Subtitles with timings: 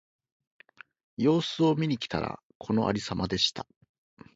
[1.17, 3.67] 様子を見に来たら、このありさまでした。